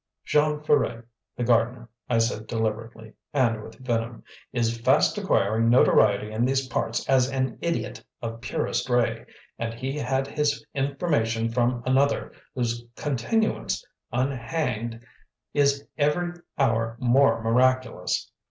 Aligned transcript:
"Jean 0.25 0.59
Ferret, 0.63 1.05
the 1.37 1.43
gardener." 1.43 1.87
I 2.09 2.17
said 2.17 2.47
deliberately, 2.47 3.13
and 3.33 3.61
with 3.61 3.75
venom, 3.75 4.23
"is 4.51 4.79
fast 4.81 5.15
acquiring 5.19 5.69
notoriety 5.69 6.31
in 6.31 6.43
these 6.43 6.67
parts 6.67 7.07
as 7.07 7.29
an 7.29 7.59
idiot 7.61 8.03
of 8.19 8.41
purest 8.41 8.89
ray, 8.89 9.27
and 9.59 9.75
he 9.75 9.99
had 9.99 10.25
his 10.25 10.65
information 10.73 11.49
from 11.49 11.83
another 11.85 12.31
whose 12.55 12.83
continuance 12.95 13.85
unhanged 14.11 15.05
is 15.53 15.85
every 15.99 16.33
hour 16.57 16.97
more 16.99 17.43
miraculous." 17.43 18.31